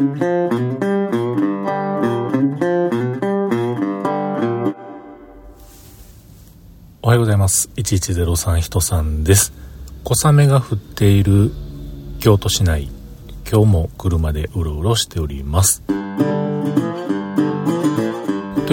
[0.00, 0.02] お
[7.08, 7.68] はようございます。
[7.76, 9.52] 1103人さんです。
[10.04, 11.50] 小雨が降っている
[12.18, 12.88] 京都市内、
[13.46, 15.82] 今日も車でうろうろしております。
[15.82, 15.96] とい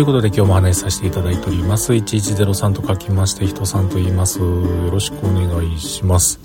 [0.04, 1.92] うことで今日もお話しさせていただいております。
[1.92, 4.40] 1103と書きまして人さんと言います。
[4.40, 6.40] よろしくお願いします。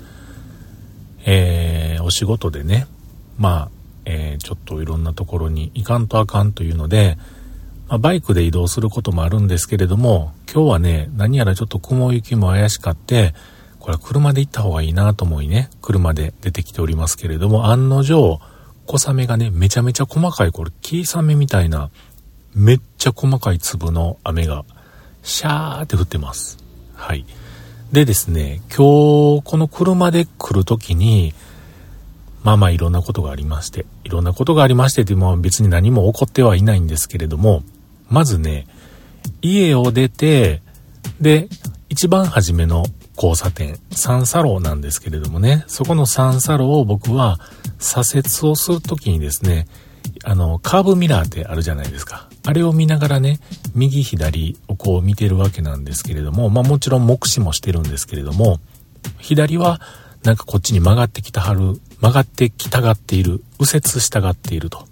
[1.25, 2.85] えー、お仕事でね、
[3.37, 7.17] まあ、えー、ちょっといろんなところに行かんとあかんというので、
[7.87, 13.33] まあ、バイクで移動することもあるんですけれども、今日はね、何やらちょっと雲行きも怪しかって、
[13.79, 18.39] これは車で行った方がいいなと思いね、車で出てきておりますけれども、案の定、
[18.85, 21.89] 小雨がね、めちゃめちゃ細かい、これ、霧雨みたいな、
[22.53, 24.63] めっちゃ細かい粒の雨が、
[25.21, 26.57] シャーって降ってます。
[26.95, 27.25] はい。
[27.91, 31.33] でですね、今日、この車で来るときに、
[32.43, 37.63] まあまあいろんなことがありまして、いろんなことがありましてって、も別に何も起こってはいないんですけれども、
[38.09, 38.67] まずね、
[39.41, 40.61] 家を出て、
[41.21, 41.47] で、
[41.89, 42.85] 一番初めの
[43.15, 47.39] 交差点、三叉路なんですけれどもね、そこの三叉路を僕は
[47.79, 49.67] 左折をするときにですね、
[50.25, 52.27] あの、カーブミラーってあるじゃないですか。
[52.45, 53.39] あれを見ながらね、
[53.73, 58.59] 右左をこう見てるわけなんですけれども、まあもちろん目視もしてるんですけれども、
[59.19, 59.79] 左は
[60.23, 64.89] なんかこっちに曲がってきたはる、曲がってきたがっている、右折したがっていると。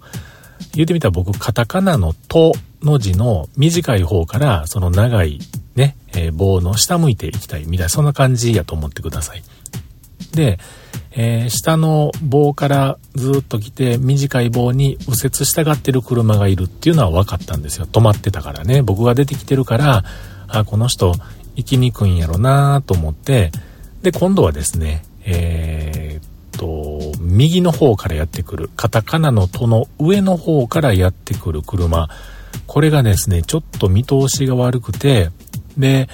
[0.74, 5.38] 言うてみたら僕、カタカナのとの字の短い方からその長い
[5.76, 9.42] ね、えー、棒の下向いていきたいみたいな、そんな感じやと思ってください。
[10.32, 10.58] で、
[11.10, 17.86] えー、下の棒からずっと来て短い棒に右折したがってる車がいるっていうのは分かったんですよ。
[17.86, 18.80] 止まってたからね。
[18.80, 20.04] 僕が出てきてるから、
[20.48, 21.14] あ、この人
[21.56, 23.52] 行きにくいんやろなと思って、
[24.00, 25.71] で、今度はですね、えー、
[27.32, 32.08] 右の方からやってくる、カタカナのとの上の方からやってくる車、
[32.66, 35.30] これがですね、ちょっと見通しが悪くて、
[35.76, 36.08] で、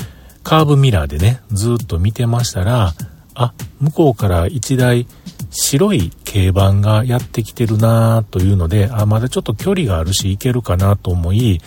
[0.44, 2.95] カーブミラーでね、ずっと見てましたら、
[3.34, 5.06] あ、向こうから1台
[5.51, 11.61] 白い軽バンがやってきてるなというので、あ、まだちょっと距離があるし行けるかなと思い、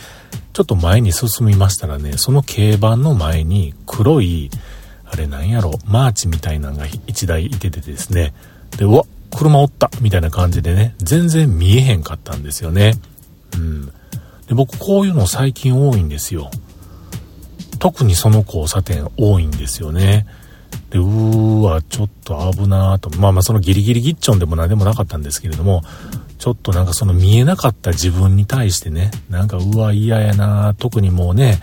[0.54, 4.50] ちょっと前に進みましたらね、その軽バンの前に黒い、
[5.06, 8.34] あれなんやろ、マーチみたいなのが1台いててですね、
[8.78, 12.94] で、うわ、車おったみたいな感じでね、全然見えへんかったんですよね。
[13.56, 13.86] うん。
[14.48, 16.52] で、僕こういうの最近多いんですよ。
[17.80, 20.28] 特にその交差点多いんですよね。
[20.92, 23.10] で、うーわ、ちょっと危なーと。
[23.18, 25.84] まあまあそのギリギリギッチョンでも何でもなかったんですけれども、
[26.38, 31.60] ちょっとなんかその見えなかった自分に対してね、なんかうわ、嫌やな特にもうね、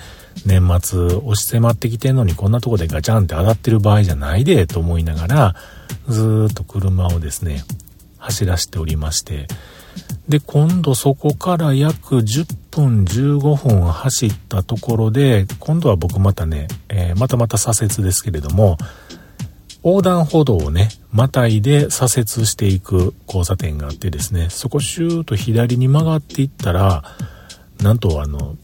[0.47, 5.55] 年末押し迫ってきてんのにこんなとこでガチャンって当たってる場合じゃないでと思いながら、
[6.09, 7.65] ずーっと車をですね、
[8.17, 9.47] 走らせておりまして、
[10.29, 18.77] で、今度そこから約10分、15分走ったところで、今度は僕またね、えー、またまた左折ですけれども、
[19.85, 27.05] 横断歩道をね、またいで左折していく交差点があってですね、そこシューと左に曲がっていったら、
[27.83, 28.57] なんとあの、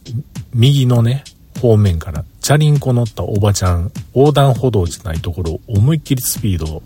[0.53, 1.25] 右のね、
[1.61, 6.83] 方面から、チャリンコ乗ったおばちゃん、横断歩道じゃないところを思いっきりスピード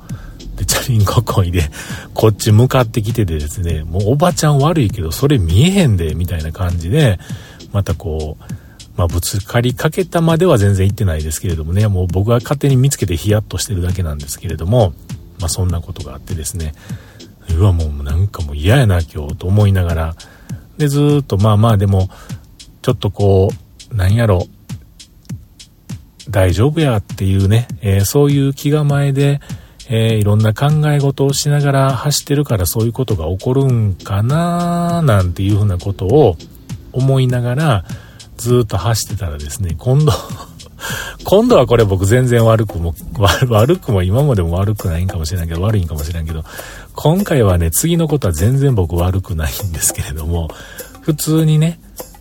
[0.57, 1.71] で、 チャリンコこいで、
[2.15, 7.19] こっち向かってきててですね、もうおばちゃん悪いけど、それ見えへんで、みたいな感じで、
[7.73, 8.45] またこう、
[8.99, 14.93] まあ、ぶつかりかけたまでは全然行ってないですけれどもね、もう僕が勝手に見つけてヒヤッとしてるだけなんですけれども、
[15.39, 16.75] まあ、そんなことがあってですね、
[17.57, 20.17] うわ、もうなんかもう嫌やな、今日、と思いながら、
[20.79, 22.09] で、ずっと、まあまあでも、
[22.83, 23.51] ちょっとこ
[23.93, 24.49] う、なんやろ、
[26.29, 29.41] 大丈夫やっていうね、えー、そういう気構えで、
[29.89, 36.37] えー、いろんな考え事をしながら走ってるからそういうことが起こるんかななんていうふうなことを
[36.93, 37.85] 思いながら
[38.39, 40.13] ずっと走ってたらですね、今度
[41.25, 42.95] 今度はこれ僕全然悪くも、
[43.51, 46.45] 悪くも今までも悪くないんかもしれないけど、悪いんかもしれんけど、
[46.95, 50.49] 今回はね、次のことは全然僕悪くないんですけれども、
[51.01, 51.81] 普通にね、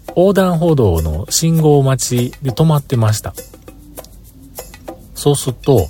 [0.09, 3.33] 横断歩道の信号待ちで止まってました。
[5.13, 5.87] そうすると、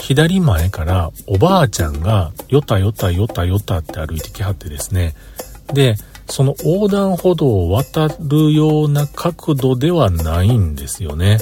[0.00, 5.14] 左前からおばあちゃんがよたよたよたよたって歩いてきはってですね。
[5.72, 5.96] で、
[6.28, 11.38] その横断歩道を渡るような角度ではないんですよね。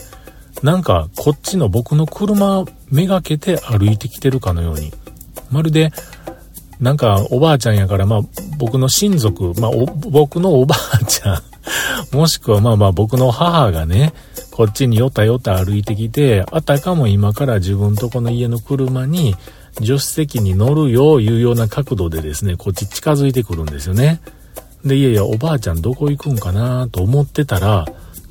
[0.63, 4.93] なんかこっちの僕の車めがけて歩いてきてるかのように。
[5.51, 5.93] まるで、
[6.81, 8.21] なんかおばあちゃんやからまあ
[8.59, 9.71] 僕の親族、まあ
[10.11, 11.43] 僕のおばあちゃん、
[12.17, 14.13] もしくはまあまあ僕の母がね、
[14.51, 19.37] こっちによたよた歩いてきて、あたかも今から自分とこの家の車に
[19.75, 24.21] 助手席に乗るよ、いうような角度でですね、こっち近づいてくるんですよね。
[24.87, 27.87] で、いやいや、おばあちゃんどこ行くんかなと思ってたら、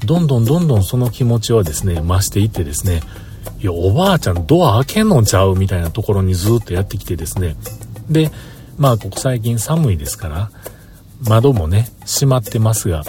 [0.06, 3.02] どんどんどんどんその気持ちはですね、増していってですね、
[3.60, 7.58] いや、おばあちゃんドア開けんのちゃうみたいなところにずっとやってきてですね。
[8.10, 8.32] で、
[8.78, 10.52] まあ、ここ最近寒いですから、
[11.28, 13.04] 窓もね、閉まってますが、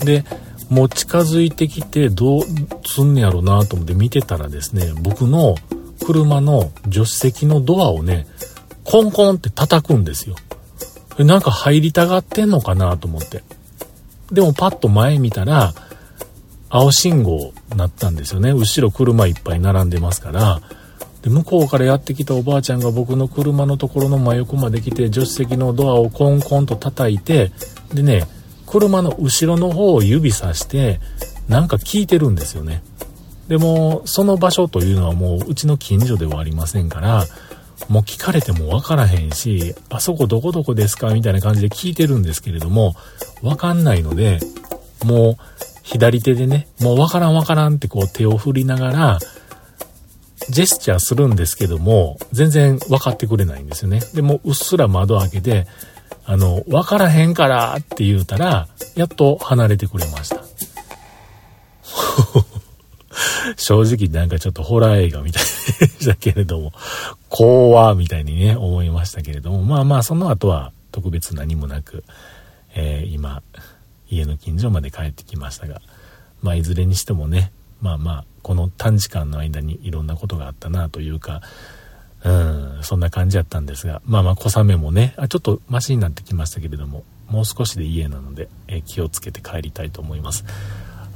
[0.00, 0.24] で、
[0.68, 2.42] もう近づいてきてどう
[2.84, 5.56] すんねやろなと思って見てたらですね、僕の
[6.04, 8.26] 車の助手席のドアをね、
[8.84, 10.36] コンコンって叩くんですよ。
[11.24, 13.42] なんか入りたがってんのかなと思って。
[14.32, 15.74] でもパッと前見たら、
[16.68, 18.52] 青信号なったんですよね。
[18.52, 20.60] 後ろ車いっぱい並んでますから。
[21.22, 27.50] で、向こうからやってきたおばあちゃんが僕の車のところの真横まで来て、助手席のドアをコンコンと叩いて、
[27.92, 28.26] でね、
[28.66, 31.00] 車の後ろの方を指さして、
[31.48, 32.82] なんか聞いてるんですよね。
[33.48, 37.26] でも、その場所というのはもううちの近所ではありませんから、
[37.88, 41.12] もう聞かれてもわからへんし、あそこどこどこですか？
[41.12, 42.94] みたいな感じで聞いてるんですけれども、
[43.42, 44.38] わかんないので、
[45.04, 45.36] もう
[45.82, 49.18] 左手でね、もうわからんわからんってこう手を振りながら、
[50.48, 54.00] ジェスチャーするんですけども、全然分かってくれないんですよね。
[54.14, 55.66] でもうっすら窓開けて、
[56.24, 60.44] あの、分からへんからって言うたら、やっと離れてくれました。
[63.56, 65.48] 正直なんかちょっとホラー映画みたいで
[65.86, 66.72] したけれども、
[67.28, 72.04] 怖みたいにね、思いましたけれども、まあまあその後は特別何もなく、
[72.74, 73.42] えー、今、
[74.08, 75.80] 家の近所まで帰ってきましたが、
[76.42, 81.40] まあいずれにしてもね、まあまあ、この短時間の間にいろんなことがあったなというか、
[82.22, 90.44] うん、そんな感じやったんですが、まあまあ小雨もね、あちょっとマシになってきましたけれども、もう少しで家なので、え気をつけて帰りたいと思います。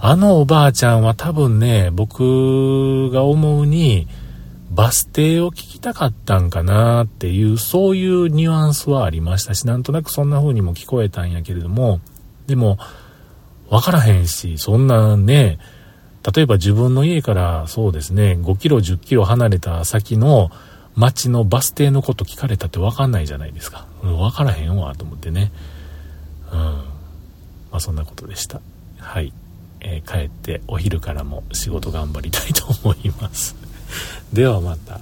[0.06, 4.06] あのおばあちゃんは多分ね、僕が思うに、
[4.71, 12.01] バス停を聞きたかったんかなっていう、そういうニュアンスはありましたし、なんとなくそんな風にも聞こえたんやけれども、
[12.47, 12.77] でも、
[13.71, 15.59] わからへんし、そんなね、
[16.35, 20.50] 例えば自分の家からそうですね、5キロ、10キロ離れた先の
[20.97, 23.87] 街のバス停のこと聞かれたってわかんないじゃないですか。
[24.03, 25.50] わからへんわ、と思ってね。
[26.53, 26.59] うん。
[26.61, 26.85] ま
[27.73, 28.61] あそんなことでした。
[28.99, 29.33] はい。
[29.85, 33.55] えー、帰ってお昼からも仕事頑張りたいと思います。
[34.33, 35.01] ではまた。